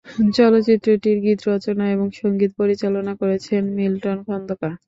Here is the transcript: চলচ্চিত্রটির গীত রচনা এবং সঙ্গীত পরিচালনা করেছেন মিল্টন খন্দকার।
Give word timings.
চলচ্চিত্রটির 0.35 1.17
গীত 1.23 1.39
রচনা 1.47 1.85
এবং 1.95 2.07
সঙ্গীত 2.21 2.51
পরিচালনা 2.59 3.13
করেছেন 3.21 3.63
মিল্টন 3.77 4.17
খন্দকার। 4.27 4.71